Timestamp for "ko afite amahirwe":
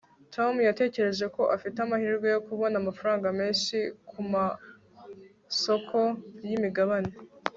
1.35-2.27